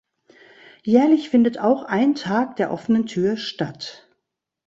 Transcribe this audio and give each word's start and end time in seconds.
Jährlich 0.81 1.29
findet 1.29 1.59
auch 1.59 1.83
ein 1.83 2.15
Tag 2.15 2.55
der 2.55 2.71
offenen 2.71 3.05
Tür 3.05 3.37
statt. 3.37 4.09